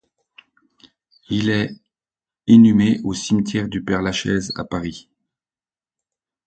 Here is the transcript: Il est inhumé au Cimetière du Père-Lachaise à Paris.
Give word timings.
Il 1.29 1.51
est 1.51 1.69
inhumé 2.47 2.99
au 3.03 3.13
Cimetière 3.13 3.67
du 3.67 3.83
Père-Lachaise 3.83 4.51
à 4.55 4.63
Paris. 4.65 5.11